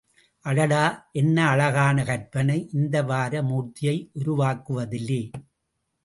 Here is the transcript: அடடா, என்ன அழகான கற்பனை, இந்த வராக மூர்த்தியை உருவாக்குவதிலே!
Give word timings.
அடடா, 0.45 1.09
என்ன 1.11 1.47
அழகான 1.47 2.03
கற்பனை, 2.03 2.69
இந்த 2.73 3.03
வராக 3.03 3.41
மூர்த்தியை 3.41 3.95
உருவாக்குவதிலே! 4.13 5.21